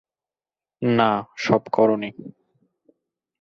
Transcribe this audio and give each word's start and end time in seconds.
না, 0.81 1.09
সব 1.37 1.61
করোনি। 1.71 2.09